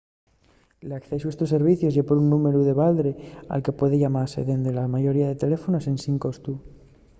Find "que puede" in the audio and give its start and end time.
3.65-4.01